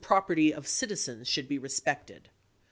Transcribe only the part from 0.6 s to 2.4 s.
citizens should be respected.